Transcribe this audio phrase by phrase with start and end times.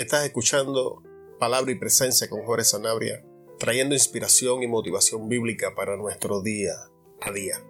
[0.00, 1.02] Estás escuchando
[1.38, 3.22] Palabra y Presencia con Jorge Sanabria,
[3.58, 6.72] trayendo inspiración y motivación bíblica para nuestro día
[7.20, 7.62] a día.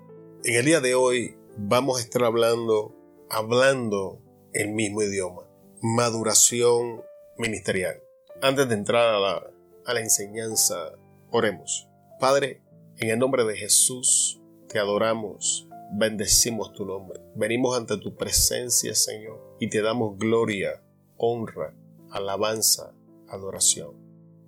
[0.44, 2.94] En el día de hoy vamos a estar hablando,
[3.28, 4.22] hablando
[4.52, 5.42] el mismo idioma,
[5.82, 7.02] maduración
[7.36, 8.00] ministerial.
[8.40, 9.50] Antes de entrar a la,
[9.84, 10.92] a la enseñanza,
[11.32, 11.88] oremos.
[12.20, 12.62] Padre,
[12.98, 17.18] en el nombre de Jesús, te adoramos, bendecimos tu nombre.
[17.34, 20.80] Venimos ante tu presencia, Señor, y te damos gloria,
[21.16, 21.74] honra,
[22.10, 22.94] alabanza,
[23.28, 23.94] adoración,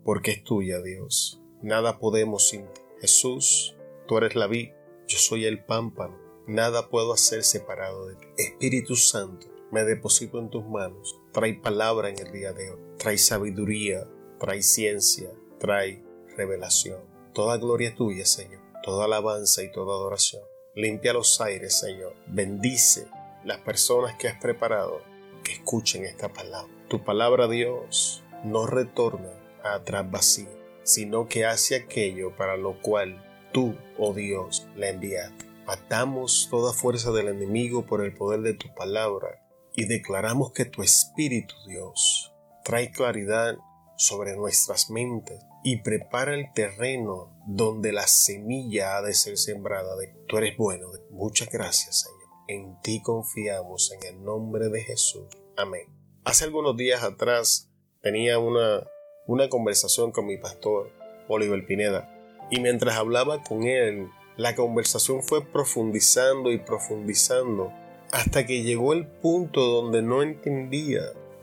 [0.04, 1.40] porque es tuya, Dios.
[1.62, 2.80] Nada podemos sin ti.
[3.00, 3.76] Jesús,
[4.06, 4.70] tú eres la vid,
[5.06, 6.18] yo soy el pámpano.
[6.46, 8.26] Nada puedo hacer separado de ti.
[8.36, 11.20] Espíritu Santo, me deposito en tus manos.
[11.32, 12.80] Trae palabra en el día de hoy.
[12.98, 14.08] Trae sabiduría,
[14.40, 16.04] trae ciencia, trae
[16.36, 17.00] revelación.
[17.32, 18.60] Toda gloria tuya, Señor.
[18.82, 20.42] Toda alabanza y toda adoración.
[20.74, 22.14] Limpia los aires, Señor.
[22.26, 23.06] Bendice
[23.44, 25.00] las personas que has preparado
[25.44, 26.72] que escuchen esta palabra.
[26.92, 29.30] Tu palabra, Dios, no retorna
[29.64, 30.50] atrás vacío,
[30.82, 35.46] sino que hace aquello para lo cual tú, oh Dios, la enviaste.
[35.66, 39.42] Atamos toda fuerza del enemigo por el poder de tu palabra
[39.74, 43.56] y declaramos que tu Espíritu, Dios, trae claridad
[43.96, 49.96] sobre nuestras mentes y prepara el terreno donde la semilla ha de ser sembrada.
[50.28, 50.88] Tú eres bueno.
[51.10, 52.18] Muchas gracias, Señor.
[52.48, 55.24] En ti confiamos en el nombre de Jesús.
[55.56, 56.01] Amén.
[56.24, 57.68] Hace algunos días atrás
[58.00, 58.86] tenía una,
[59.26, 60.92] una conversación con mi pastor,
[61.26, 62.08] Oliver Pineda,
[62.48, 67.72] y mientras hablaba con él, la conversación fue profundizando y profundizando
[68.12, 71.02] hasta que llegó el punto donde no entendía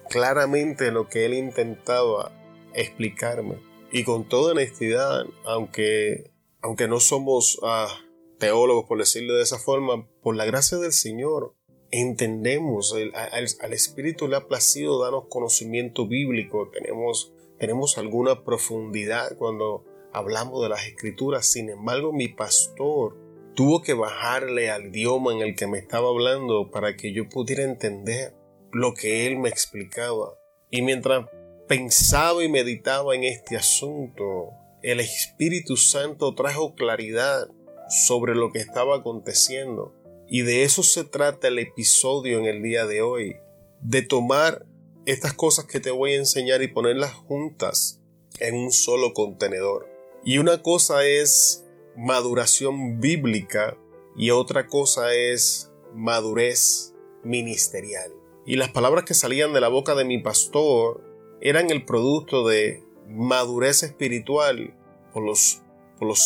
[0.09, 2.31] claramente lo que él intentaba
[2.73, 3.57] explicarme.
[3.91, 7.89] Y con toda honestidad, aunque, aunque no somos ah,
[8.37, 11.53] teólogos, por decirlo de esa forma, por la gracia del Señor,
[11.91, 20.61] entendemos, al, Espíritu le ha placido darnos conocimiento bíblico, tenemos, tenemos alguna profundidad cuando hablamos
[20.61, 21.45] de las escrituras.
[21.45, 23.17] Sin embargo, mi pastor
[23.55, 27.63] tuvo que bajarle al idioma en el que me estaba hablando para que yo pudiera
[27.63, 28.33] entender
[28.71, 30.35] lo que él me explicaba.
[30.69, 31.25] Y mientras
[31.67, 34.51] pensaba y meditaba en este asunto,
[34.81, 37.47] el Espíritu Santo trajo claridad
[37.89, 39.93] sobre lo que estaba aconteciendo.
[40.29, 43.37] Y de eso se trata el episodio en el día de hoy,
[43.81, 44.65] de tomar
[45.05, 47.99] estas cosas que te voy a enseñar y ponerlas juntas
[48.39, 49.87] en un solo contenedor.
[50.23, 53.77] Y una cosa es maduración bíblica
[54.15, 58.11] y otra cosa es madurez ministerial.
[58.45, 61.03] Y las palabras que salían de la boca de mi pastor
[61.41, 64.75] eran el producto de madurez espiritual
[65.13, 65.61] por los,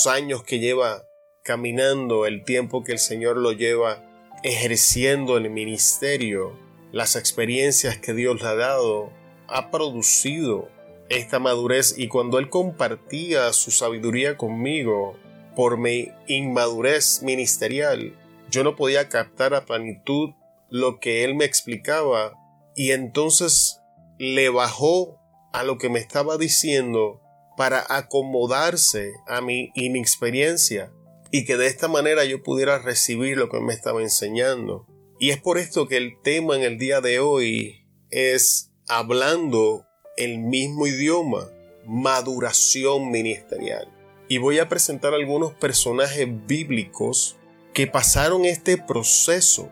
[0.07, 1.03] años que lleva
[1.43, 4.01] caminando, el tiempo que el Señor lo lleva
[4.43, 6.57] ejerciendo el ministerio,
[6.91, 9.11] las experiencias que Dios le ha dado,
[9.47, 10.69] ha producido
[11.09, 11.95] esta madurez.
[11.97, 15.17] Y cuando Él compartía su sabiduría conmigo
[15.55, 18.17] por mi inmadurez ministerial,
[18.49, 20.31] yo no podía captar a plenitud
[20.69, 22.33] lo que Él me explicaba.
[22.75, 23.81] Y entonces
[24.17, 25.19] le bajó
[25.51, 27.21] a lo que me estaba diciendo
[27.57, 30.91] para acomodarse a mi inexperiencia
[31.35, 34.85] y que de esta manera yo pudiera recibir lo que me estaba enseñando.
[35.19, 40.37] Y es por esto que el tema en el día de hoy es hablando el
[40.37, 41.49] mismo idioma,
[41.87, 43.91] maduración ministerial.
[44.29, 47.35] Y voy a presentar algunos personajes bíblicos
[47.73, 49.71] que pasaron este proceso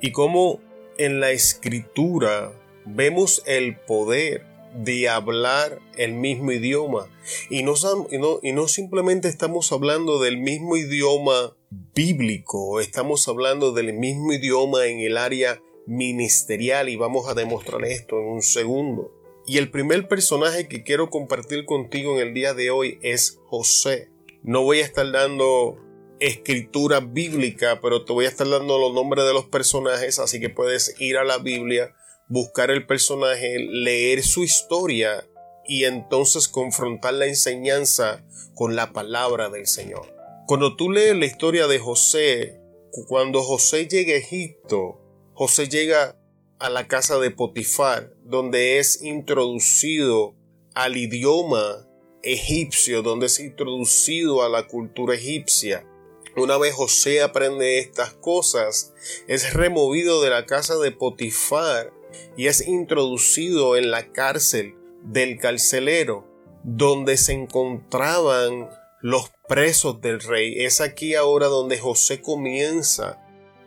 [0.00, 0.62] y cómo
[0.96, 2.54] en la escritura
[2.86, 7.08] vemos el poder de hablar el mismo idioma.
[7.50, 11.56] Y no, simplemente estamos hablando del mismo idioma
[11.94, 18.18] bíblico, estamos hablando del mismo idioma en el área ministerial y vamos a demostrar esto
[18.18, 19.12] en un segundo.
[19.46, 24.10] Y el primer personaje que quiero compartir contigo en el día de hoy es José.
[24.42, 25.78] No voy a estar dando
[26.20, 30.50] escritura bíblica, pero te voy a estar dando los nombres de los personajes, así que
[30.50, 31.94] puedes ir a la Biblia
[32.32, 35.28] buscar el personaje, leer su historia
[35.66, 38.24] y entonces confrontar la enseñanza
[38.54, 40.14] con la palabra del Señor.
[40.46, 42.58] Cuando tú lees la historia de José,
[43.06, 44.98] cuando José llega a Egipto,
[45.34, 46.16] José llega
[46.58, 50.34] a la casa de Potifar, donde es introducido
[50.72, 51.86] al idioma
[52.22, 55.86] egipcio, donde es introducido a la cultura egipcia.
[56.34, 58.94] Una vez José aprende estas cosas,
[59.28, 61.92] es removido de la casa de Potifar
[62.36, 66.26] y es introducido en la cárcel del carcelero,
[66.64, 68.68] donde se encontraban
[69.00, 70.64] los presos del rey.
[70.64, 73.18] Es aquí ahora donde José comienza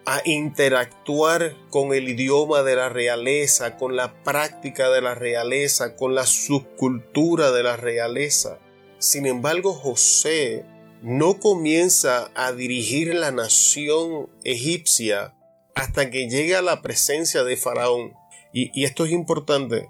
[0.06, 6.16] a interactuar con el idioma de la realeza, con la práctica de la realeza, con
[6.16, 8.60] la subcultura de la realeza.
[9.00, 10.64] Sin embargo, José
[11.02, 15.36] no comienza a dirigir la nación egipcia
[15.76, 18.14] hasta que llega a la presencia de Faraón.
[18.58, 19.90] Y, esto es importante.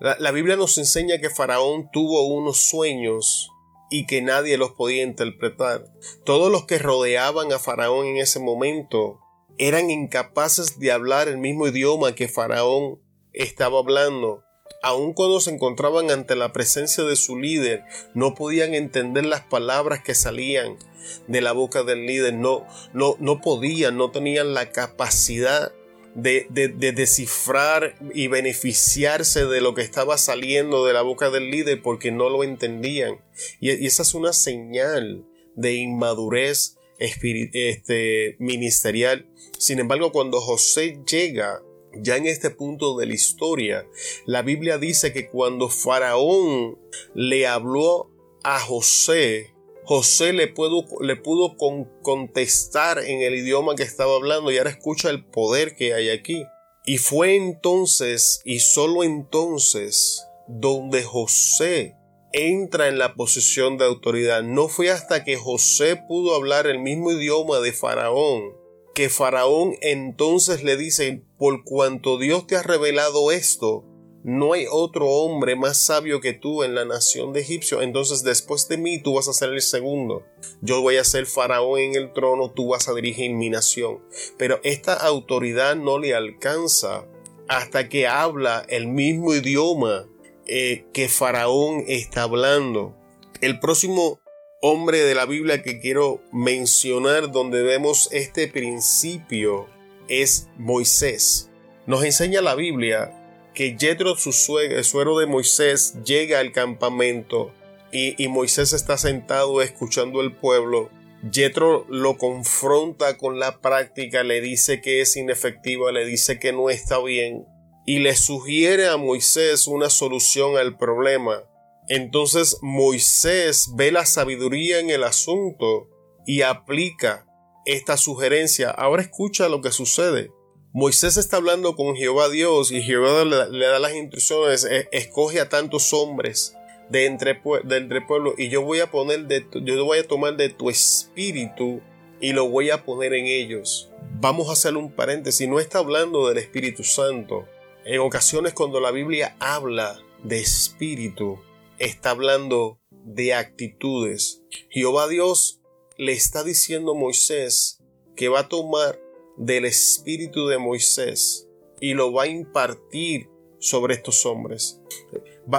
[0.00, 3.50] La, Biblia nos enseña que Faraón tuvo unos sueños
[3.90, 5.84] y que nadie los podía interpretar.
[6.24, 9.20] Todos los que rodeaban a Faraón en ese momento
[9.58, 13.02] eran incapaces de hablar el mismo idioma que Faraón
[13.34, 14.42] estaba hablando.
[14.82, 17.84] Aun cuando se encontraban ante la presencia de su líder,
[18.14, 20.78] no podían entender las palabras que salían
[21.26, 25.70] de la boca del líder, no, no, no podían, no tenían la capacidad
[26.16, 26.46] de,
[26.94, 32.28] descifrar y beneficiarse de lo que estaba saliendo de la boca del líder porque no
[32.30, 33.20] lo entendían.
[33.60, 35.24] Y, y esa es una señal
[35.54, 39.28] de inmadurez este, ministerial.
[39.58, 41.62] Sin embargo, cuando José llega
[41.94, 43.86] ya en este punto de la historia,
[44.26, 46.78] la Biblia dice que cuando Faraón
[47.14, 48.10] le habló
[48.42, 49.54] a José,
[49.86, 51.56] José le, pudo, le pudo
[52.02, 56.44] contestar en el idioma que estaba hablando y ahora escucha el poder que hay aquí.
[56.84, 61.96] Y fue entonces y solo entonces donde José
[62.32, 64.42] entra en la posición de autoridad.
[64.42, 68.66] No fue hasta que José pudo hablar el mismo idioma de Faraón
[68.96, 73.84] que Faraón entonces le dice, por cuanto Dios te ha revelado esto,
[74.26, 77.80] no hay otro hombre más sabio que tú en la nación de Egipcio.
[77.80, 80.26] Entonces después de mí tú vas a ser el segundo.
[80.60, 84.02] Yo voy a ser faraón en el trono, tú vas a dirigir mi nación.
[84.36, 87.06] Pero esta autoridad no le alcanza
[87.46, 90.08] hasta que habla el mismo idioma
[90.48, 92.96] eh, que Faraón está hablando.
[93.40, 94.18] El próximo
[94.60, 99.68] hombre de la Biblia que quiero mencionar donde vemos este principio
[100.08, 101.48] es Moisés.
[101.86, 103.22] Nos enseña la Biblia
[103.56, 107.52] que Jetro, su suegro, de Moisés, llega al campamento
[107.90, 110.90] y, Moisés está sentado escuchando el pueblo.
[111.32, 116.68] Jetro lo confronta con la práctica, le dice que es inefectiva, le dice que no
[116.68, 117.46] está bien
[117.86, 121.44] y le sugiere a Moisés una solución al problema.
[121.88, 125.88] Entonces Moisés ve la sabiduría en el asunto
[126.26, 127.24] y aplica
[127.64, 128.70] esta sugerencia.
[128.70, 130.30] Ahora escucha lo que sucede.
[130.78, 135.48] Moisés está hablando con Jehová Dios y Jehová le, da las instrucciones, e, escoge a
[135.48, 136.54] tantos hombres
[136.90, 140.36] de entre, de entre pueblos y yo voy a poner de yo voy a tomar
[140.36, 141.80] de tu espíritu
[142.20, 143.88] y lo voy a poner en ellos.
[144.20, 147.46] Vamos a hacer un paréntesis, no está hablando del Espíritu Santo,
[147.86, 151.38] en ocasiones cuando la Biblia habla de espíritu,
[151.78, 154.42] está hablando de actitudes.
[154.68, 155.62] Jehová Dios
[155.96, 157.82] le está diciendo a Moisés
[158.14, 159.05] que va a tomar
[159.36, 161.48] del espíritu de Moisés
[161.80, 163.28] y lo va a impartir
[163.58, 164.80] sobre estos hombres.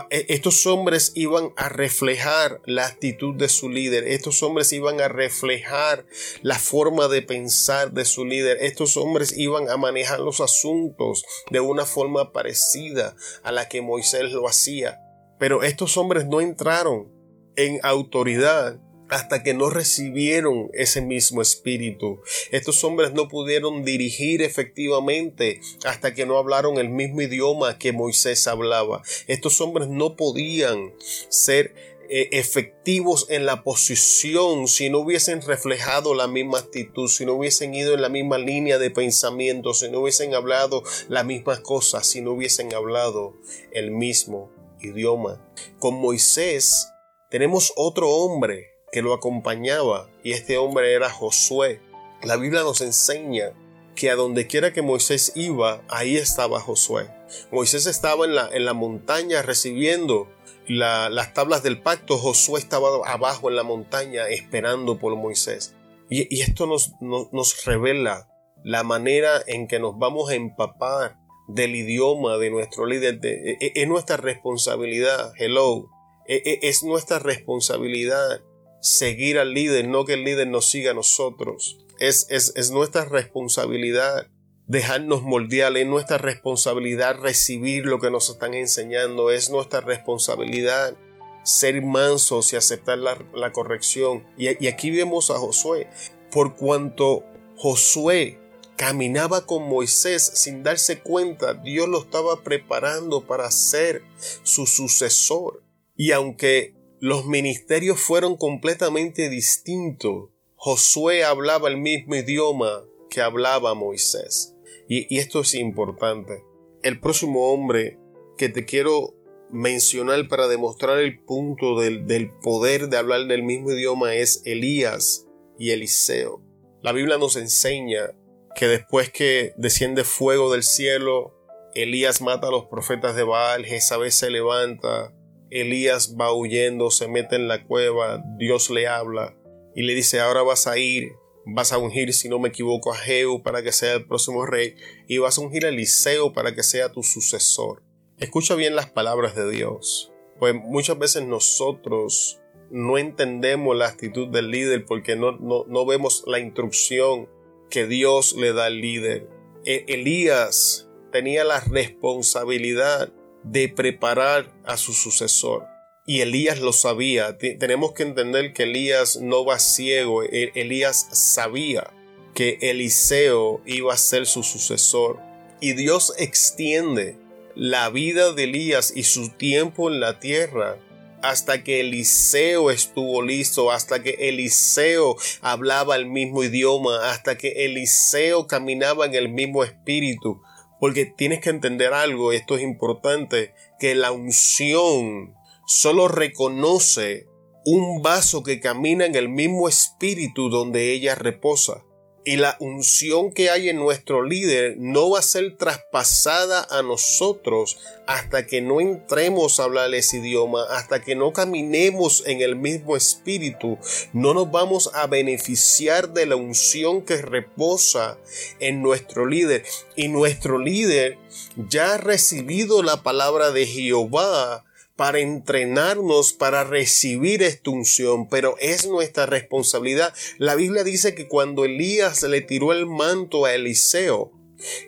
[0.10, 5.08] E, estos hombres iban a reflejar la actitud de su líder, estos hombres iban a
[5.08, 6.06] reflejar
[6.42, 11.60] la forma de pensar de su líder, estos hombres iban a manejar los asuntos de
[11.60, 15.00] una forma parecida a la que Moisés lo hacía.
[15.40, 17.12] Pero estos hombres no entraron
[17.56, 22.22] en autoridad hasta que no recibieron ese mismo espíritu.
[22.52, 28.48] Estos hombres no pudieron dirigir efectivamente hasta que no hablaron el mismo idioma que Moisés
[28.48, 29.02] hablaba.
[29.28, 30.94] Estos hombres no podían
[31.30, 31.74] ser
[32.10, 37.76] eh, efectivos en la posición si no hubiesen reflejado la misma actitud, si no hubiesen
[37.76, 42.22] ido en la misma línea de pensamiento, si no hubiesen hablado las mismas cosas, si
[42.22, 43.36] no hubiesen hablado
[43.72, 44.50] el mismo
[44.80, 45.46] idioma.
[45.80, 46.88] Con Moisés
[47.30, 51.82] tenemos otro hombre que lo acompañaba y este hombre era Josué.
[52.24, 53.54] La Biblia nos enseña
[53.96, 57.10] que a donde quiera que Moisés iba, ahí estaba Josué.
[57.52, 60.30] Moisés estaba en la, en la montaña recibiendo
[60.68, 65.76] las tablas del pacto, Josué estaba abajo en la montaña esperando por Moisés.
[66.10, 68.30] Y, esto nos, nos, revela
[68.64, 71.18] la manera en que nos vamos a empapar
[71.48, 73.20] del idioma de nuestro líder.
[73.24, 75.90] E, e, es nuestra responsabilidad, hello,
[76.28, 78.42] e, es nuestra responsabilidad
[78.82, 81.78] seguir al líder, no que el líder nos siga a nosotros.
[82.00, 84.28] Es, es, nuestra responsabilidad
[84.68, 90.96] dejarnos moldear, es nuestra responsabilidad recibir lo que nos están enseñando, es nuestra responsabilidad
[91.44, 94.26] ser mansos y aceptar la, corrección.
[94.38, 95.90] Y, y aquí vemos a Josué,
[96.32, 97.24] por cuanto
[97.56, 98.40] Josué
[98.78, 104.04] caminaba con Moisés sin darse cuenta, Dios lo estaba preparando para ser
[104.44, 105.64] su sucesor.
[105.96, 110.30] Y aunque los ministerios fueron completamente distintos.
[110.56, 114.56] Josué hablaba el mismo idioma que hablaba Moisés.
[114.88, 116.44] Y, esto es importante.
[116.82, 118.00] El próximo hombre
[118.38, 119.14] que te quiero
[119.50, 125.28] mencionar para demostrar el punto del, del, poder de hablar del mismo idioma es Elías
[125.58, 126.42] y Eliseo.
[126.82, 128.12] La Biblia nos enseña
[128.56, 131.34] que después que desciende fuego del cielo,
[131.76, 135.14] Elías mata a los profetas de Baal, Jezabel se levanta,
[135.50, 139.38] Elías va huyendo, se mete en la cueva, Dios le habla
[139.76, 141.14] y le dice, ahora vas a ir,
[141.46, 144.76] vas a ungir, si no me equivoco, a Jehú para que sea el próximo rey
[145.08, 147.84] y vas a ungir a Eliseo para que sea tu sucesor.
[148.18, 152.40] Escucha bien las palabras de Dios, pues muchas veces nosotros
[152.70, 157.30] no entendemos la actitud del líder porque no, no, vemos la instrucción
[157.70, 159.30] que Dios le da al líder.
[159.66, 163.14] E, Elías tenía la responsabilidad
[163.52, 165.66] de preparar a su sucesor.
[166.06, 167.38] Y Elías lo sabía.
[167.38, 170.24] tenemos que entender que Elías no va ciego.
[170.24, 171.92] E, Elías sabía
[172.34, 175.20] que Eliseo iba a ser su sucesor.
[175.60, 177.18] Y Dios extiende
[177.56, 180.78] la vida de Elías y su tiempo en la tierra
[181.22, 188.48] hasta que Eliseo estuvo listo, hasta que Eliseo hablaba el mismo idioma, hasta que Eliseo
[188.48, 190.42] caminaba en el mismo espíritu.
[190.80, 197.28] Porque tienes que entender algo, esto es importante, que la unción solo reconoce
[197.66, 201.84] un vaso que camina en el mismo espíritu donde ella reposa
[202.28, 207.78] y la unción que hay en nuestro líder no va a ser traspasada a nosotros
[208.06, 212.98] hasta que no entremos a hablar ese idioma, hasta que no caminemos en el mismo
[212.98, 213.78] espíritu,
[214.12, 218.18] no nos vamos a beneficiar de la unción que reposa
[218.60, 219.64] en nuestro líder.
[219.96, 221.18] Y nuestro líder
[221.56, 224.66] ya ha recibido la palabra de Jehová
[224.98, 230.14] para entrenarnos para recibir esta unción, pero es nuestra responsabilidad.
[230.40, 234.34] La Biblia dice que cuando Elías le tiró el manto a Eliseo,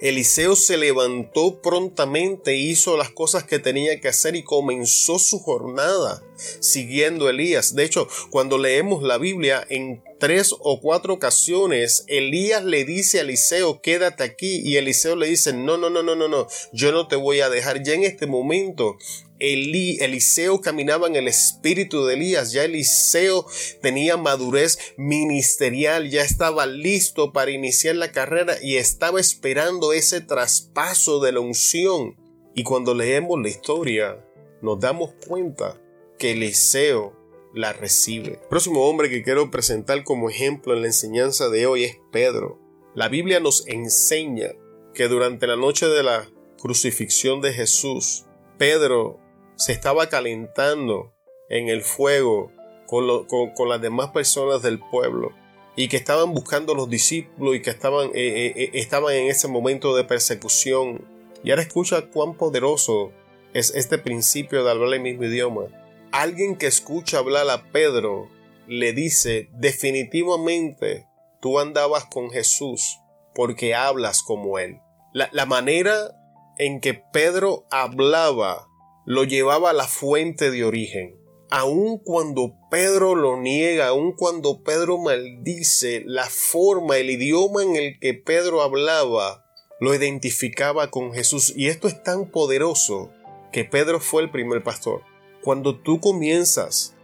[0.02, 6.24] Eliseo se levantó prontamente, hizo las cosas que tenía que hacer y comenzó su jornada
[6.60, 7.76] siguiendo a Elías.
[7.76, 13.22] De hecho, cuando leemos la Biblia, en tres o cuatro ocasiones, Elías le dice a
[13.22, 17.08] Eliseo, quédate aquí, y Eliseo le dice, no, no, no, no, no, no, yo no
[17.08, 17.84] te voy a dejar.
[17.84, 18.98] Ya en este momento,
[19.40, 23.46] Eliseo caminaba en el espíritu de Elías, ya Eliseo
[23.82, 31.20] tenía madurez ministerial, ya estaba listo para iniciar la carrera y estaba esperando ese traspaso
[31.20, 32.18] de la unción.
[32.54, 34.26] Y cuando leemos la historia,
[34.62, 35.80] nos damos cuenta
[36.18, 37.18] que Eliseo
[37.54, 38.34] la recibe.
[38.34, 42.60] El próximo hombre que quiero presentar como ejemplo en la enseñanza de hoy es Pedro.
[42.96, 44.50] La Biblia nos enseña
[44.94, 46.30] que durante la noche de la
[46.60, 48.26] crucifixión de Jesús,
[48.58, 49.20] Pedro
[49.60, 51.14] se estaba calentando
[51.50, 52.52] en el fuego
[52.88, 55.32] con, las demás personas del pueblo
[55.76, 59.48] y que estaban buscando los discípulos y que estaban, eh, eh, eh, estaban en ese
[59.50, 61.06] momento de persecución.
[61.44, 63.12] Y ahora escucha cuán poderoso
[63.54, 65.66] es este principio de hablar el mismo idioma.
[66.12, 68.30] Alguien que escucha hablar a Pedro
[68.66, 71.06] le dice definitivamente
[71.42, 72.98] tú andabas con Jesús
[73.36, 74.80] porque hablas como él.
[75.14, 76.16] La, la manera
[76.58, 78.69] en que Pedro hablaba
[79.06, 81.20] lo llevaba a la fuente de origen.
[81.50, 88.00] Aun cuando Pedro lo niega, aun cuando Pedro maldice, la forma, el idioma en el
[88.00, 89.46] que Pedro hablaba,
[89.80, 91.54] lo identificaba con Jesús.
[91.56, 93.12] Y esto es tan poderoso
[93.52, 95.02] que Pedro fue el primer pastor.
[95.42, 96.96] Cuando tú comienzas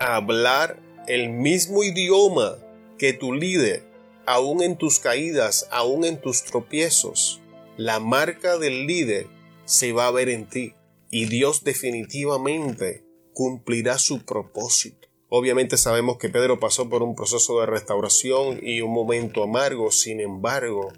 [0.00, 2.56] a hablar el mismo idioma
[2.98, 3.84] que tu líder,
[4.26, 7.40] aun en tus caídas, aun en tus tropiezos,
[7.76, 9.28] la marca del líder
[9.64, 10.74] se va a ver en ti
[11.12, 13.04] y Dios definitivamente
[13.34, 15.08] cumplirá su propósito.
[15.28, 20.20] Obviamente sabemos que Pedro pasó por un proceso de restauración y un momento amargo, sin
[20.20, 20.90] embargo,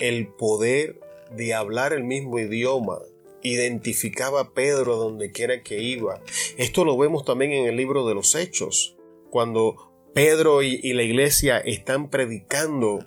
[0.00, 1.00] el poder
[1.36, 2.98] de hablar el mismo idioma
[3.42, 6.20] identificaba a Pedro donde quiera que iba.
[6.58, 8.96] Esto lo vemos también en el libro de los Hechos,
[9.30, 13.06] cuando Pedro y, y la iglesia están predicando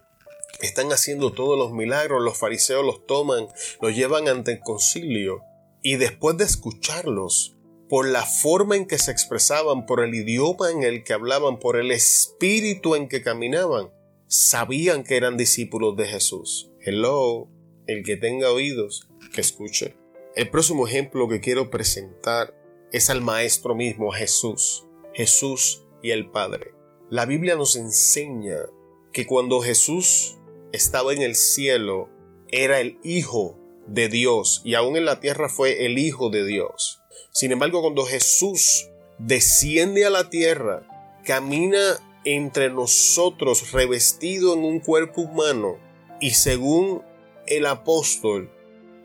[0.61, 3.47] están haciendo todos los milagros, los fariseos los toman,
[3.81, 5.43] los llevan ante el concilio
[5.83, 7.57] y después de escucharlos,
[7.89, 11.75] por la forma en que se expresaban, por el idioma en el que hablaban, por
[11.75, 13.91] el espíritu en que caminaban,
[14.27, 16.71] sabían que eran discípulos de Jesús.
[16.79, 17.49] Hello,
[17.85, 19.95] el que tenga oídos, que escuche.
[20.35, 22.57] El próximo ejemplo que quiero presentar
[22.91, 26.73] es al Maestro mismo, Jesús, Jesús y el Padre.
[27.09, 28.57] La Biblia nos enseña
[29.11, 30.37] que cuando Jesús
[30.71, 32.09] estaba en el cielo,
[32.47, 37.01] era el Hijo de Dios y aún en la tierra fue el Hijo de Dios.
[37.31, 40.87] Sin embargo, cuando Jesús desciende a la tierra,
[41.25, 45.77] camina entre nosotros revestido en un cuerpo humano
[46.19, 47.03] y según
[47.47, 48.51] el apóstol,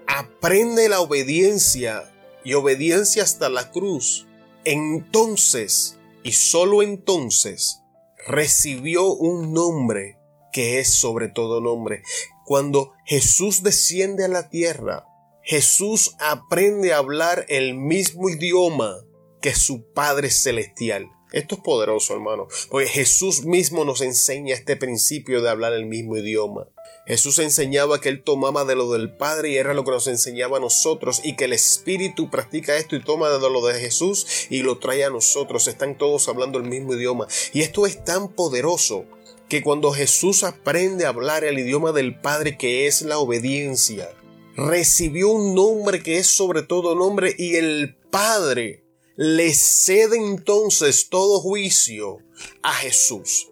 [0.06, 2.12] aprende la obediencia
[2.44, 4.26] y obediencia hasta la cruz,
[4.64, 7.80] entonces y solo entonces
[8.26, 10.18] recibió un nombre
[10.52, 12.02] que es sobre todo nombre.
[12.48, 15.04] Cuando Jesús desciende a la tierra,
[15.42, 19.04] Jesús aprende a hablar el mismo idioma
[19.42, 21.10] que su Padre Celestial.
[21.32, 26.16] Esto es poderoso, hermano, porque Jesús mismo nos enseña este principio de hablar el mismo
[26.16, 26.68] idioma.
[27.06, 30.56] Jesús enseñaba que Él tomaba de lo del Padre y era lo que nos enseñaba
[30.56, 34.62] a nosotros y que el Espíritu practica esto y toma de lo de Jesús y
[34.62, 35.68] lo trae a nosotros.
[35.68, 37.28] Están todos hablando el mismo idioma.
[37.52, 39.04] Y esto es tan poderoso
[39.48, 44.10] que cuando Jesús aprende a hablar el idioma del Padre que es la obediencia,
[44.56, 48.84] recibió un nombre que es sobre todo nombre y el Padre
[49.16, 52.18] le cede entonces todo juicio
[52.62, 53.50] a Jesús.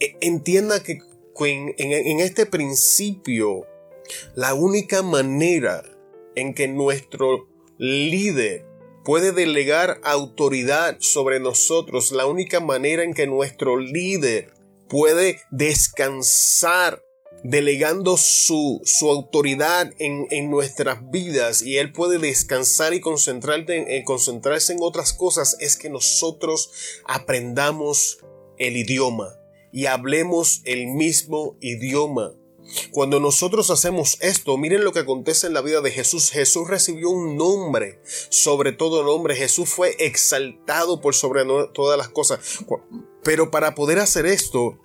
[0.00, 1.00] E, entienda que
[1.40, 3.66] en, este principio,
[4.34, 5.82] la única manera
[6.34, 7.48] en que nuestro
[7.78, 8.64] líder
[9.04, 14.52] puede delegar autoridad sobre nosotros, la única manera en que nuestro líder
[14.92, 17.02] puede descansar
[17.42, 24.04] delegando su, su autoridad en, en, nuestras vidas y Él puede descansar y concentrarse en,
[24.04, 26.70] concentrarse en otras cosas, es que nosotros
[27.06, 28.18] aprendamos
[28.58, 29.34] el idioma
[29.72, 32.34] y hablemos el mismo idioma.
[32.90, 36.30] Cuando nosotros hacemos esto, miren lo que acontece en la vida de Jesús.
[36.30, 39.36] Jesús recibió un nombre sobre todo nombre.
[39.36, 42.60] Jesús fue exaltado por sobre todas las cosas.
[43.24, 44.78] Pero para poder hacer esto,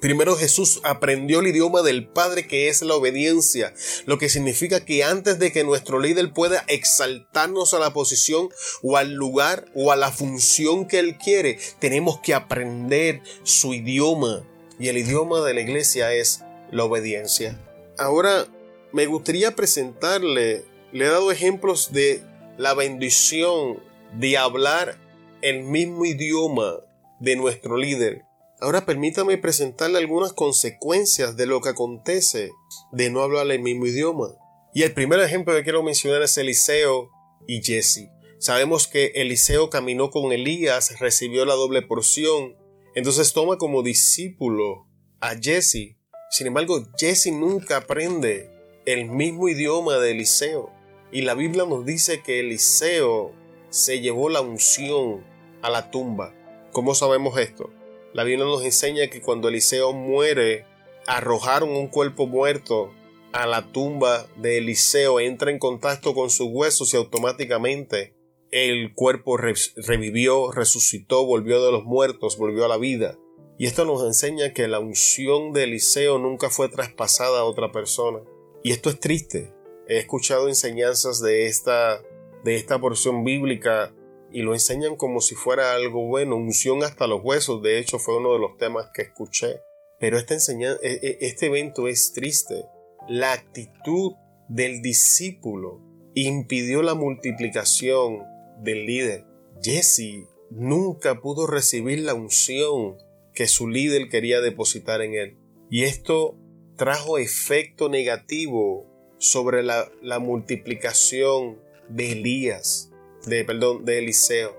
[0.00, 3.72] Primero Jesús aprendió el idioma del Padre que es la obediencia,
[4.04, 8.48] lo que significa que antes de que nuestro líder pueda exaltarnos a la posición
[8.82, 14.46] o al lugar o a la función que Él quiere, tenemos que aprender su idioma.
[14.78, 17.58] Y el idioma de la iglesia es la obediencia.
[17.98, 18.46] Ahora,
[18.92, 22.22] me gustaría presentarle, le he dado ejemplos de
[22.58, 23.82] la bendición
[24.18, 24.98] de hablar
[25.40, 26.85] el mismo idioma
[27.20, 28.24] de nuestro líder.
[28.60, 32.50] Ahora permítame presentarle algunas consecuencias de lo que acontece
[32.92, 34.28] de no hablar el mismo idioma.
[34.74, 37.10] Y el primer ejemplo que quiero mencionar es Eliseo
[37.46, 38.08] y Jesse.
[38.38, 42.56] Sabemos que Eliseo caminó con Elías, recibió la doble porción,
[42.94, 44.86] entonces toma como discípulo
[45.20, 45.96] a Jesse.
[46.30, 48.50] Sin embargo, Jesse nunca aprende
[48.84, 50.70] el mismo idioma de Eliseo.
[51.12, 53.32] Y la Biblia nos dice que Eliseo
[53.70, 55.24] se llevó la unción
[55.62, 56.34] a la tumba.
[56.76, 57.70] ¿Cómo sabemos esto?
[58.12, 60.66] La Biblia nos enseña que cuando Eliseo muere,
[61.06, 62.92] arrojaron un cuerpo muerto
[63.32, 68.14] a la tumba de Eliseo, entra en contacto con sus huesos y automáticamente
[68.50, 73.16] el cuerpo revivió, resucitó, volvió de los muertos, volvió a la vida.
[73.56, 78.18] Y esto nos enseña que la unción de Eliseo nunca fue traspasada a otra persona.
[78.62, 79.54] Y esto es triste.
[79.88, 82.02] He escuchado enseñanzas de esta,
[82.44, 83.94] de esta porción bíblica
[84.32, 88.16] y lo enseñan como si fuera algo bueno, unción hasta los huesos, de hecho fue
[88.16, 89.60] uno de los temas que escuché.
[89.98, 92.64] Pero esta enseñanza, e, e, este evento es triste.
[93.08, 94.12] La actitud
[94.48, 95.80] del discípulo
[96.14, 98.22] impidió la multiplicación
[98.62, 99.24] del líder.
[99.62, 102.98] Jesse nunca pudo recibir la unción
[103.32, 105.38] que su líder quería depositar en él.
[105.70, 106.36] Y esto
[106.76, 108.86] trajo efecto negativo
[109.18, 111.58] sobre la, la multiplicación
[111.88, 112.90] de Elías
[113.26, 114.56] de, perdón, de Eliseo.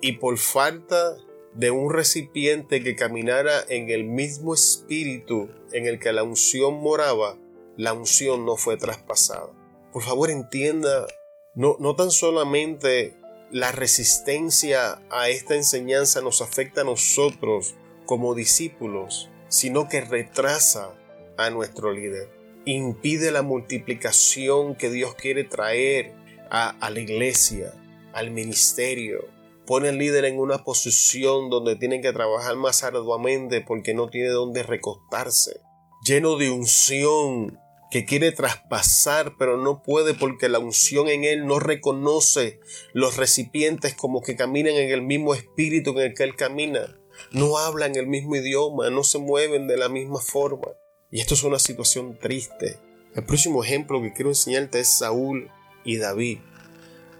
[0.00, 1.16] Y por falta
[1.54, 7.36] de un recipiente que caminara en el mismo espíritu en el que la unción moraba,
[7.76, 9.50] la unción no fue traspasada.
[9.92, 11.06] Por favor entienda,
[11.54, 13.16] no, no tan solamente
[13.50, 17.74] la resistencia a esta enseñanza nos afecta a nosotros
[18.06, 20.94] como discípulos, sino que retrasa
[21.36, 22.28] a nuestro líder,
[22.64, 26.14] impide la multiplicación que Dios quiere traer
[26.50, 27.72] a, la iglesia,
[28.12, 29.28] al ministerio.
[29.66, 34.28] Pone al líder en una posición donde tienen que trabajar más arduamente porque no tiene
[34.28, 35.60] donde recostarse.
[36.04, 37.58] Lleno de unción
[37.90, 42.60] que quiere traspasar pero no puede porque la unción en él no reconoce
[42.92, 46.96] los recipientes como que caminan en el mismo espíritu en el que él camina.
[47.32, 50.68] No hablan el mismo idioma, no se mueven de la misma forma.
[51.10, 52.78] Y esto es una situación triste.
[53.14, 55.50] El próximo ejemplo que quiero enseñarte es Saúl
[55.84, 56.38] y David.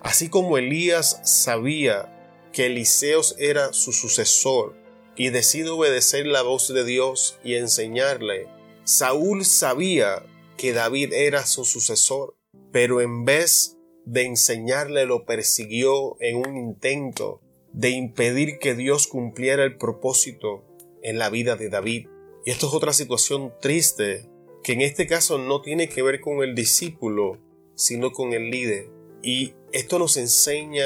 [0.01, 2.17] Así como Elías sabía
[2.53, 4.77] que Eliseos era su sucesor
[5.17, 8.49] y decide obedecer la voz de Dios y enseñarle,
[8.85, 10.25] Saúl sabía
[10.57, 12.37] que David era su sucesor,
[12.73, 17.41] pero en vez de enseñarle lo persiguió en un intento
[17.73, 20.65] de impedir que Dios cumpliera el propósito
[21.03, 22.09] en la vida de David.
[22.45, 24.29] Y esto es otra situación triste
[24.63, 27.39] que en este caso no tiene que ver con el discípulo,
[27.81, 28.91] sino con el líder.
[29.23, 30.85] Y esto nos enseña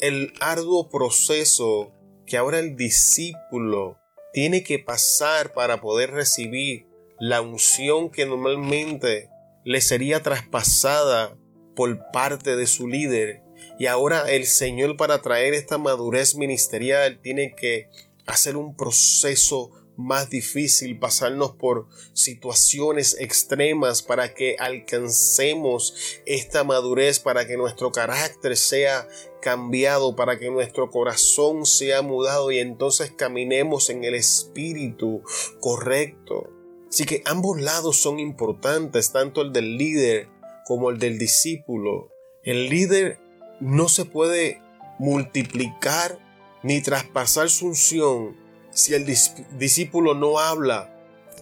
[0.00, 1.92] el arduo proceso
[2.24, 3.98] que ahora el discípulo
[4.32, 6.86] tiene que pasar para poder recibir
[7.18, 9.28] la unción que normalmente
[9.64, 11.36] le sería traspasada
[11.74, 13.42] por parte de su líder.
[13.80, 17.88] Y ahora el Señor para traer esta madurez ministerial tiene que
[18.26, 25.94] hacer un proceso más difícil, pasarnos por situaciones extremas para que alcancemos
[26.26, 29.08] esta madurez, para que nuestro carácter sea
[29.40, 35.22] cambiado, para que nuestro corazón sea mudado y entonces caminemos en el espíritu
[35.60, 36.50] correcto.
[36.88, 40.28] Así que ambos lados son importantes, tanto el del líder
[40.66, 42.10] como el del discípulo.
[42.42, 43.20] El líder
[43.60, 44.62] no se puede
[44.98, 46.18] multiplicar
[46.62, 48.36] ni traspasar su unción
[48.80, 50.96] si el discípulo no habla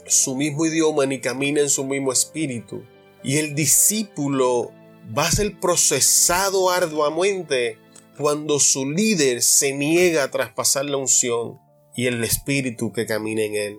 [0.07, 2.83] su mismo idioma ni camina en su mismo espíritu.
[3.23, 4.73] Y el discípulo
[5.17, 7.79] va a ser procesado arduamente
[8.17, 11.61] cuando su líder se niega a traspasar la unción
[11.95, 13.77] y el espíritu que camina en él.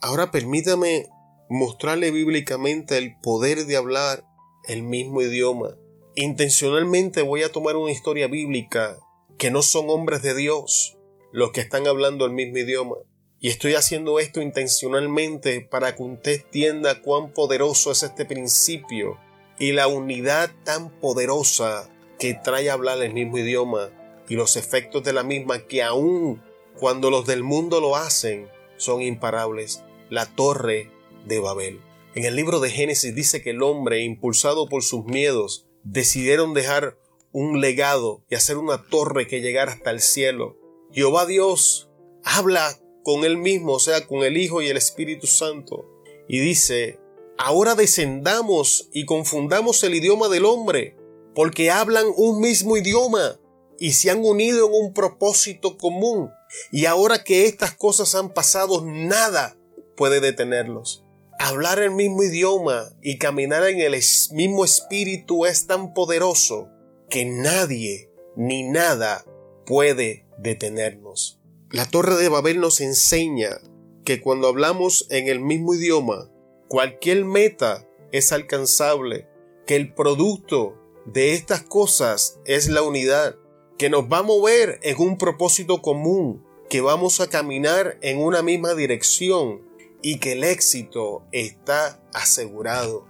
[0.00, 1.08] Ahora permítame
[1.50, 4.24] mostrarle bíblicamente el poder de hablar
[4.66, 5.76] el mismo idioma.
[6.14, 8.98] Intencionalmente voy a tomar una historia bíblica
[9.38, 10.96] que no son hombres de Dios,
[11.32, 12.96] los que están hablando el mismo idioma.
[13.40, 19.18] Y estoy haciendo esto intencionalmente para que usted entienda cuán poderoso es este principio
[19.58, 23.90] y la unidad tan poderosa que trae a hablar el mismo idioma
[24.28, 26.40] y los efectos de la misma que aún
[26.78, 29.82] cuando los del mundo lo hacen son imparables.
[30.08, 30.90] La torre
[31.26, 31.80] de Babel.
[32.14, 36.98] En el libro de Génesis dice que el hombre, impulsado por sus miedos, decidieron dejar
[37.32, 40.61] un legado y hacer una torre que llegara hasta el cielo
[40.92, 41.90] Jehová Dios
[42.24, 45.86] habla con él mismo, o sea, con el Hijo y el Espíritu Santo,
[46.28, 47.00] y dice,
[47.38, 50.96] ahora descendamos y confundamos el idioma del hombre,
[51.34, 53.40] porque hablan un mismo idioma
[53.78, 56.30] y se han unido en un propósito común.
[56.70, 59.56] Y ahora que estas cosas han pasado, nada
[59.96, 61.04] puede detenerlos.
[61.38, 64.00] Hablar el mismo idioma y caminar en el
[64.32, 66.68] mismo espíritu es tan poderoso
[67.08, 69.24] que nadie ni nada
[69.66, 71.40] puede detenernos.
[71.70, 73.60] La Torre de Babel nos enseña
[74.04, 76.30] que cuando hablamos en el mismo idioma,
[76.68, 79.28] cualquier meta es alcanzable,
[79.66, 80.76] que el producto
[81.06, 83.36] de estas cosas es la unidad,
[83.78, 88.42] que nos va a mover en un propósito común, que vamos a caminar en una
[88.42, 89.62] misma dirección
[90.02, 93.06] y que el éxito está asegurado.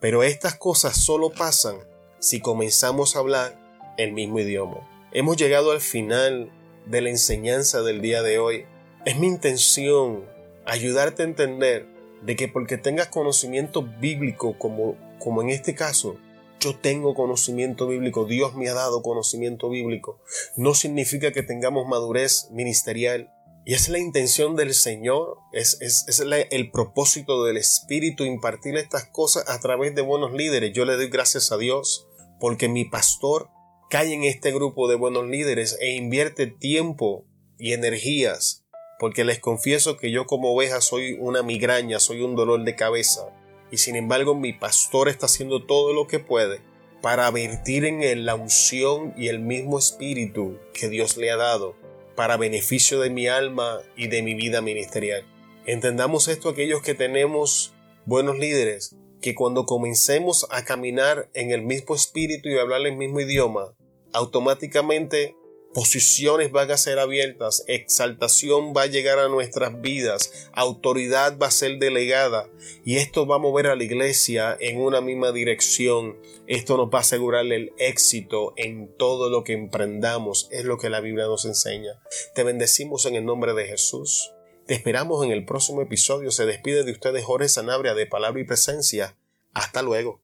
[0.00, 1.76] Pero estas cosas solo pasan
[2.18, 4.91] si comenzamos a hablar el mismo idioma.
[5.14, 6.50] Hemos llegado al final
[6.86, 8.64] de la enseñanza del día de hoy.
[9.04, 10.24] Es mi intención
[10.64, 11.86] ayudarte a entender
[12.22, 16.16] de que porque tengas conocimiento bíblico como, como en este caso,
[16.60, 20.18] yo tengo conocimiento bíblico, Dios me ha dado conocimiento bíblico,
[20.56, 23.30] no significa que tengamos madurez ministerial.
[23.66, 29.04] Y es la intención del Señor, es, es, es el propósito del Espíritu impartir estas
[29.04, 30.72] cosas a través de buenos líderes.
[30.72, 32.08] Yo le doy gracias a Dios
[32.40, 33.50] porque mi pastor
[33.92, 37.26] cae en este grupo de buenos líderes e invierte tiempo
[37.58, 38.64] y energías,
[38.98, 43.28] porque les confieso que yo como oveja soy una migraña, soy un dolor de cabeza,
[43.70, 46.62] y sin embargo mi pastor está haciendo todo lo que puede
[47.02, 51.76] para vertir en él la unción y el mismo espíritu que Dios le ha dado
[52.16, 55.26] para beneficio de mi alma y de mi vida ministerial.
[55.66, 57.74] Entendamos esto aquellos que tenemos
[58.06, 63.20] buenos líderes, que cuando comencemos a caminar en el mismo espíritu y hablar el mismo
[63.20, 63.74] idioma,
[64.12, 65.36] automáticamente
[65.72, 71.50] posiciones van a ser abiertas, exaltación va a llegar a nuestras vidas, autoridad va a
[71.50, 72.48] ser delegada
[72.84, 76.18] y esto va a mover a la iglesia en una misma dirección.
[76.46, 80.90] Esto nos va a asegurar el éxito en todo lo que emprendamos, es lo que
[80.90, 81.92] la Biblia nos enseña.
[82.34, 84.32] Te bendecimos en el nombre de Jesús.
[84.66, 86.30] Te esperamos en el próximo episodio.
[86.30, 89.16] Se despide de ustedes Jorge Sanabria de Palabra y Presencia.
[89.54, 90.20] Hasta luego.